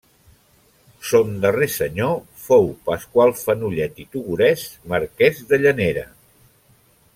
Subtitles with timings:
[1.09, 2.15] Son darrer senyor
[2.45, 6.07] fou Pasqual Fenollet i Togores, marquès de Llanera.